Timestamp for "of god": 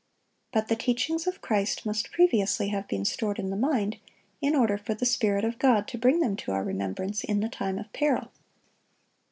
5.45-5.87